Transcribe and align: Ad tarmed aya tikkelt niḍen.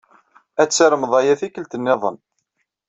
Ad 0.61 0.69
tarmed 0.71 1.13
aya 1.19 1.35
tikkelt 1.39 1.73
niḍen. 1.79 2.17